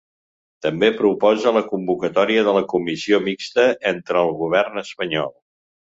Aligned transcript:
També 0.65 0.87
proposa 1.01 1.53
la 1.57 1.61
convocatòria 1.73 2.45
de 2.47 2.55
la 2.57 2.65
comissió 2.73 3.19
mixta 3.27 3.67
entre 3.95 4.25
el 4.27 4.37
govern 4.41 4.83
espanyol. 4.85 5.35